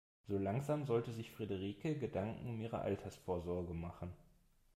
[0.27, 4.11] So langsam sollte sich Frederike Gedanken um ihre Altersvorsorge machen.